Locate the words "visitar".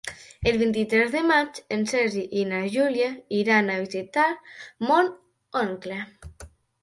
3.83-4.25